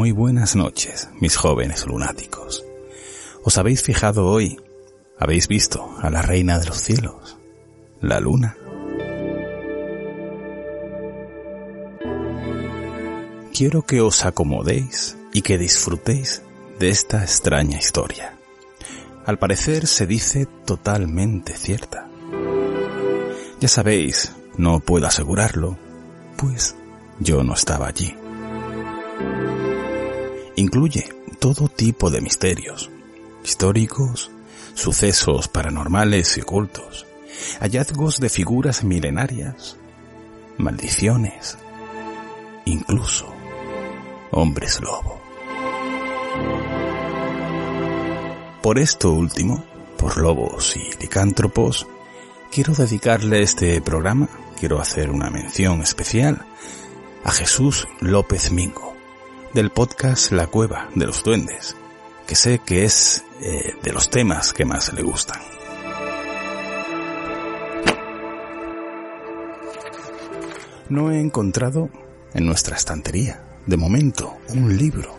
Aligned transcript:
Muy 0.00 0.12
buenas 0.12 0.56
noches, 0.56 1.10
mis 1.20 1.36
jóvenes 1.36 1.86
lunáticos. 1.86 2.64
¿Os 3.44 3.58
habéis 3.58 3.82
fijado 3.82 4.28
hoy? 4.28 4.58
¿Habéis 5.18 5.46
visto 5.46 5.94
a 6.00 6.08
la 6.08 6.22
reina 6.22 6.58
de 6.58 6.64
los 6.64 6.78
cielos? 6.78 7.36
La 8.00 8.18
luna. 8.18 8.56
Quiero 13.52 13.82
que 13.82 14.00
os 14.00 14.24
acomodéis 14.24 15.18
y 15.34 15.42
que 15.42 15.58
disfrutéis 15.58 16.40
de 16.78 16.88
esta 16.88 17.22
extraña 17.22 17.78
historia. 17.78 18.38
Al 19.26 19.38
parecer 19.38 19.86
se 19.86 20.06
dice 20.06 20.46
totalmente 20.64 21.52
cierta. 21.52 22.08
Ya 23.60 23.68
sabéis, 23.68 24.32
no 24.56 24.80
puedo 24.80 25.06
asegurarlo, 25.06 25.76
pues 26.38 26.74
yo 27.18 27.44
no 27.44 27.52
estaba 27.52 27.88
allí. 27.88 28.16
Incluye 30.60 31.08
todo 31.38 31.68
tipo 31.68 32.10
de 32.10 32.20
misterios, 32.20 32.90
históricos, 33.42 34.30
sucesos 34.74 35.48
paranormales 35.48 36.36
y 36.36 36.42
ocultos, 36.42 37.06
hallazgos 37.60 38.20
de 38.20 38.28
figuras 38.28 38.84
milenarias, 38.84 39.78
maldiciones, 40.58 41.56
incluso 42.66 43.32
hombres 44.32 44.82
lobo. 44.82 45.18
Por 48.62 48.78
esto 48.78 49.12
último, 49.12 49.64
por 49.96 50.18
lobos 50.18 50.76
y 50.76 50.90
licántropos, 51.00 51.86
quiero 52.52 52.74
dedicarle 52.74 53.40
este 53.40 53.80
programa, 53.80 54.28
quiero 54.58 54.78
hacer 54.78 55.08
una 55.10 55.30
mención 55.30 55.80
especial 55.80 56.44
a 57.24 57.30
Jesús 57.30 57.88
López 58.00 58.52
Mingo, 58.52 58.89
del 59.54 59.70
podcast 59.70 60.30
La 60.30 60.46
Cueva 60.46 60.88
de 60.94 61.06
los 61.06 61.24
Duendes, 61.24 61.76
que 62.26 62.36
sé 62.36 62.60
que 62.64 62.84
es 62.84 63.24
eh, 63.40 63.74
de 63.82 63.92
los 63.92 64.08
temas 64.08 64.52
que 64.52 64.64
más 64.64 64.92
le 64.92 65.02
gustan. 65.02 65.40
No 70.88 71.10
he 71.10 71.20
encontrado 71.20 71.90
en 72.32 72.46
nuestra 72.46 72.76
estantería, 72.76 73.42
de 73.66 73.76
momento, 73.76 74.36
un 74.50 74.76
libro 74.76 75.18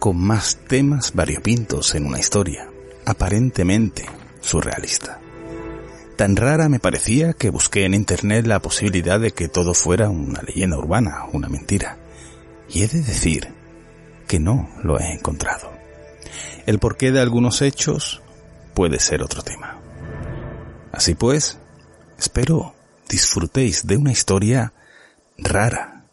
con 0.00 0.16
más 0.16 0.58
temas 0.66 1.14
variopintos 1.14 1.94
en 1.94 2.06
una 2.06 2.18
historia, 2.18 2.68
aparentemente 3.06 4.06
surrealista. 4.40 5.20
Tan 6.16 6.36
rara 6.36 6.68
me 6.68 6.80
parecía 6.80 7.34
que 7.34 7.50
busqué 7.50 7.84
en 7.84 7.94
internet 7.94 8.46
la 8.46 8.60
posibilidad 8.60 9.20
de 9.20 9.30
que 9.30 9.48
todo 9.48 9.74
fuera 9.74 10.10
una 10.10 10.42
leyenda 10.42 10.76
urbana, 10.76 11.26
una 11.32 11.48
mentira. 11.48 11.98
Y 12.68 12.82
he 12.82 12.88
de 12.88 13.00
decir 13.00 13.59
que 14.30 14.38
no 14.38 14.70
lo 14.84 15.00
he 15.00 15.12
encontrado. 15.12 15.72
El 16.64 16.78
porqué 16.78 17.10
de 17.10 17.20
algunos 17.20 17.62
hechos 17.62 18.22
puede 18.74 19.00
ser 19.00 19.24
otro 19.24 19.42
tema. 19.42 19.80
Así 20.92 21.16
pues, 21.16 21.58
espero 22.16 22.76
disfrutéis 23.08 23.88
de 23.88 23.96
una 23.96 24.12
historia 24.12 24.72
rara, 25.36 26.04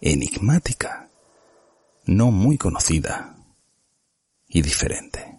enigmática, 0.00 1.10
no 2.06 2.32
muy 2.32 2.58
conocida 2.58 3.36
y 4.48 4.62
diferente. 4.62 5.38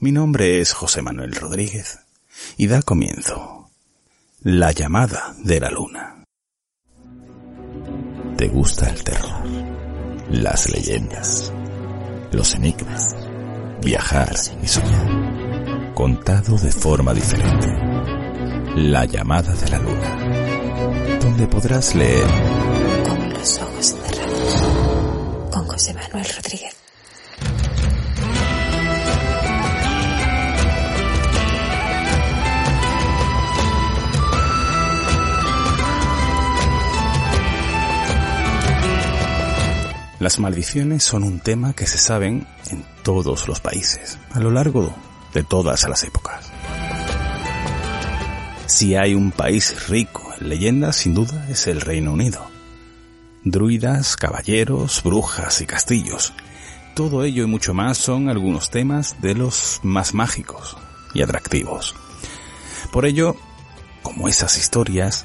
Mi 0.00 0.12
nombre 0.12 0.60
es 0.60 0.74
José 0.74 1.00
Manuel 1.00 1.34
Rodríguez 1.34 2.00
y 2.58 2.66
da 2.66 2.82
comienzo 2.82 3.70
La 4.42 4.72
llamada 4.72 5.34
de 5.38 5.60
la 5.60 5.70
luna. 5.70 6.21
¿Te 8.42 8.48
gusta 8.48 8.90
el 8.90 9.04
terror? 9.04 9.46
Las 10.30 10.68
leyendas, 10.68 11.52
los 12.32 12.56
enigmas, 12.56 13.14
viajar 13.80 14.34
y 14.60 14.66
soñar. 14.66 15.94
Contado 15.94 16.56
de 16.56 16.72
forma 16.72 17.14
diferente. 17.14 17.68
La 18.74 19.04
llamada 19.04 19.54
de 19.54 19.68
la 19.68 19.78
luna. 19.78 21.18
Donde 21.20 21.46
podrás 21.46 21.94
leer 21.94 22.26
Con 23.06 23.32
los 23.32 23.58
ojos 23.60 23.86
cerrados. 23.86 25.48
Con 25.52 25.68
José 25.68 25.94
Manuel 25.94 26.26
Rodríguez. 26.34 26.81
Las 40.22 40.38
maldiciones 40.38 41.02
son 41.02 41.24
un 41.24 41.40
tema 41.40 41.72
que 41.72 41.84
se 41.84 41.98
saben 41.98 42.46
en 42.70 42.84
todos 43.02 43.48
los 43.48 43.58
países, 43.58 44.20
a 44.30 44.38
lo 44.38 44.52
largo 44.52 44.94
de 45.34 45.42
todas 45.42 45.88
las 45.88 46.04
épocas. 46.04 46.48
Si 48.66 48.94
hay 48.94 49.14
un 49.14 49.32
país 49.32 49.88
rico 49.88 50.32
en 50.38 50.48
leyendas, 50.48 50.94
sin 50.94 51.14
duda 51.14 51.48
es 51.50 51.66
el 51.66 51.80
Reino 51.80 52.12
Unido. 52.12 52.48
Druidas, 53.42 54.16
caballeros, 54.16 55.02
brujas 55.02 55.60
y 55.60 55.66
castillos. 55.66 56.32
Todo 56.94 57.24
ello 57.24 57.42
y 57.42 57.48
mucho 57.48 57.74
más 57.74 57.98
son 57.98 58.28
algunos 58.28 58.70
temas 58.70 59.20
de 59.20 59.34
los 59.34 59.80
más 59.82 60.14
mágicos 60.14 60.76
y 61.14 61.22
atractivos. 61.22 61.96
Por 62.92 63.06
ello, 63.06 63.34
como 64.02 64.28
esas 64.28 64.56
historias, 64.56 65.24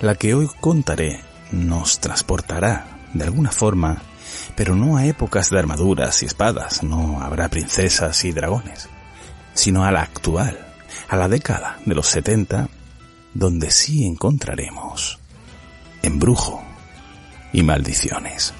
la 0.00 0.16
que 0.16 0.34
hoy 0.34 0.50
contaré 0.60 1.20
nos 1.52 2.00
transportará 2.00 2.98
de 3.14 3.22
alguna 3.22 3.52
forma 3.52 4.02
pero 4.54 4.74
no 4.74 4.96
a 4.96 5.06
épocas 5.06 5.50
de 5.50 5.58
armaduras 5.58 6.22
y 6.22 6.26
espadas, 6.26 6.82
no 6.82 7.20
habrá 7.22 7.48
princesas 7.48 8.24
y 8.24 8.32
dragones, 8.32 8.88
sino 9.54 9.84
a 9.84 9.90
la 9.90 10.02
actual, 10.02 10.66
a 11.08 11.16
la 11.16 11.28
década 11.28 11.78
de 11.84 11.94
los 11.94 12.06
70, 12.08 12.68
donde 13.34 13.70
sí 13.70 14.06
encontraremos 14.06 15.18
embrujo 16.02 16.62
y 17.52 17.62
maldiciones. 17.62 18.52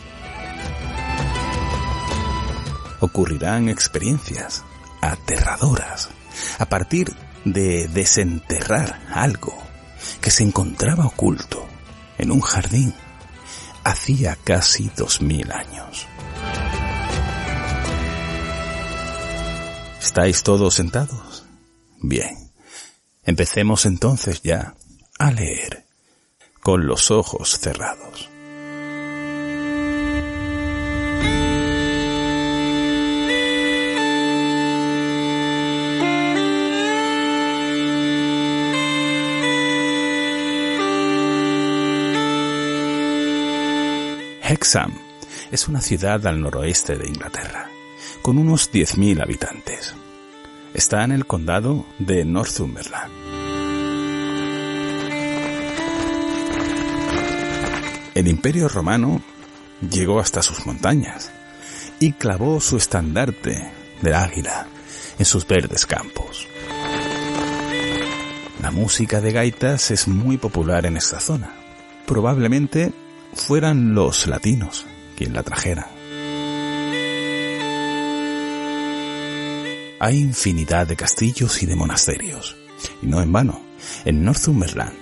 Ocurrirán 3.00 3.68
experiencias 3.68 4.64
aterradoras 5.00 6.10
a 6.58 6.66
partir 6.66 7.12
de 7.44 7.88
desenterrar 7.88 9.00
algo 9.12 9.52
que 10.20 10.30
se 10.30 10.44
encontraba 10.44 11.06
oculto 11.06 11.66
en 12.18 12.30
un 12.30 12.40
jardín 12.40 12.94
hacía 13.84 14.36
casi 14.44 14.90
dos 14.96 15.20
mil 15.20 15.50
años. 15.52 16.06
¿Estáis 20.00 20.42
todos 20.42 20.74
sentados? 20.74 21.46
Bien. 22.00 22.50
Empecemos 23.24 23.86
entonces 23.86 24.42
ya 24.42 24.74
a 25.18 25.30
leer 25.30 25.86
con 26.60 26.86
los 26.86 27.10
ojos 27.10 27.58
cerrados. 27.58 28.31
Hexham 44.52 44.92
es 45.50 45.66
una 45.66 45.80
ciudad 45.80 46.26
al 46.26 46.38
noroeste 46.38 46.96
de 46.96 47.08
Inglaterra, 47.08 47.70
con 48.20 48.36
unos 48.36 48.70
10.000 48.70 49.22
habitantes. 49.22 49.94
Está 50.74 51.04
en 51.04 51.12
el 51.12 51.24
condado 51.24 51.86
de 51.98 52.26
Northumberland. 52.26 53.10
El 58.14 58.28
imperio 58.28 58.68
romano 58.68 59.22
llegó 59.90 60.20
hasta 60.20 60.42
sus 60.42 60.66
montañas 60.66 61.32
y 61.98 62.12
clavó 62.12 62.60
su 62.60 62.76
estandarte 62.76 63.70
del 64.02 64.14
águila 64.14 64.66
en 65.18 65.24
sus 65.24 65.46
verdes 65.46 65.86
campos. 65.86 66.46
La 68.60 68.70
música 68.70 69.22
de 69.22 69.32
gaitas 69.32 69.90
es 69.90 70.08
muy 70.08 70.36
popular 70.36 70.84
en 70.84 70.98
esta 70.98 71.20
zona. 71.20 71.54
Probablemente 72.06 72.92
fueran 73.32 73.94
los 73.94 74.26
latinos 74.26 74.86
quien 75.16 75.32
la 75.32 75.42
trajera. 75.42 75.88
Hay 80.00 80.18
infinidad 80.18 80.86
de 80.86 80.96
castillos 80.96 81.62
y 81.62 81.66
de 81.66 81.76
monasterios, 81.76 82.56
y 83.02 83.06
no 83.06 83.22
en 83.22 83.32
vano. 83.32 83.62
En 84.04 84.24
Northumberland 84.24 84.96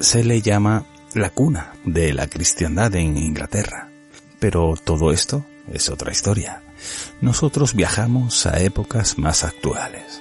se 0.00 0.22
le 0.22 0.40
llama 0.42 0.86
la 1.14 1.30
cuna 1.30 1.72
de 1.84 2.12
la 2.12 2.28
cristiandad 2.28 2.94
en 2.94 3.16
Inglaterra. 3.16 3.90
Pero 4.38 4.74
todo 4.82 5.12
esto 5.12 5.44
es 5.72 5.88
otra 5.88 6.12
historia. 6.12 6.62
Nosotros 7.20 7.74
viajamos 7.74 8.46
a 8.46 8.60
épocas 8.60 9.18
más 9.18 9.44
actuales. 9.44 10.20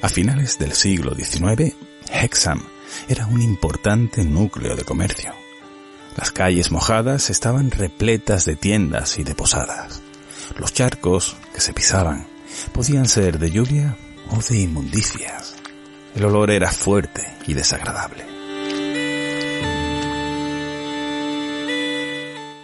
A 0.00 0.08
finales 0.08 0.58
del 0.58 0.74
siglo 0.74 1.12
XIX, 1.12 1.74
Hexham 2.08 2.62
era 3.08 3.26
un 3.26 3.42
importante 3.42 4.22
núcleo 4.22 4.76
de 4.76 4.84
comercio. 4.84 5.34
Las 6.16 6.30
calles 6.30 6.70
mojadas 6.70 7.30
estaban 7.30 7.72
repletas 7.72 8.44
de 8.44 8.54
tiendas 8.54 9.18
y 9.18 9.24
de 9.24 9.34
posadas. 9.34 10.00
Los 10.56 10.72
charcos 10.72 11.36
que 11.52 11.60
se 11.60 11.72
pisaban 11.72 12.28
podían 12.72 13.08
ser 13.08 13.40
de 13.40 13.50
lluvia 13.50 13.96
o 14.30 14.38
de 14.40 14.60
inmundicias. 14.60 15.56
El 16.14 16.24
olor 16.26 16.52
era 16.52 16.70
fuerte 16.70 17.26
y 17.48 17.54
desagradable. 17.54 18.24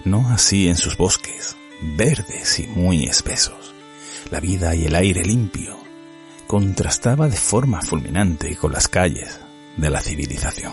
No 0.04 0.28
así 0.28 0.68
en 0.68 0.76
sus 0.76 0.96
bosques, 0.96 1.56
verdes 1.80 2.60
y 2.60 2.68
muy 2.68 3.04
espesos. 3.04 3.74
La 4.30 4.38
vida 4.38 4.76
y 4.76 4.84
el 4.84 4.94
aire 4.94 5.24
limpio 5.24 5.73
contrastaba 6.54 7.28
de 7.28 7.36
forma 7.36 7.82
fulminante 7.82 8.54
con 8.54 8.70
las 8.70 8.86
calles 8.86 9.40
de 9.76 9.90
la 9.90 10.00
civilización. 10.00 10.72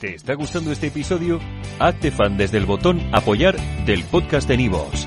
¿Te 0.00 0.14
está 0.14 0.32
gustando 0.32 0.72
este 0.72 0.86
episodio? 0.86 1.40
Hazte 1.78 2.10
fan 2.10 2.38
desde 2.38 2.56
el 2.56 2.64
botón 2.64 3.02
Apoyar 3.12 3.54
del 3.84 4.02
podcast 4.04 4.48
de 4.48 4.56
Nivos. 4.56 5.06